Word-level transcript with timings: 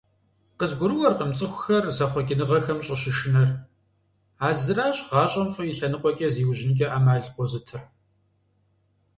КъызгурыӀуэркъым 0.59 1.31
цӀыхухэр 1.37 1.85
зэхъуэкӀыныгъэхэм 1.97 2.79
щӀыщышынэр, 2.85 3.49
а 4.45 4.47
зыращ 4.63 4.97
гъащӀэм 5.09 5.47
фӏы 5.53 5.63
и 5.71 5.73
лъэнукъуэкӏэ 5.77 6.27
зиужьынкӏэ 6.33 6.87
Ӏэмал 6.91 7.23
къозытыр. 7.35 7.81